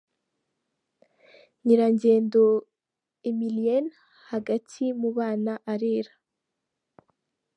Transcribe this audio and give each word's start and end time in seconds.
Nyirangendo 1.63 2.43
Emilienne 3.29 3.93
hagati 4.29 4.83
mu 4.99 5.09
bana 5.17 5.53
arera. 5.73 6.13